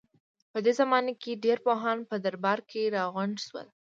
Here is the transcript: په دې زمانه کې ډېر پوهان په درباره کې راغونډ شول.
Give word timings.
په 0.51 0.57
دې 0.65 0.73
زمانه 0.79 1.13
کې 1.21 1.41
ډېر 1.45 1.57
پوهان 1.65 1.97
په 2.09 2.15
درباره 2.25 2.63
کې 2.69 2.91
راغونډ 2.97 3.35
شول. 3.45 3.67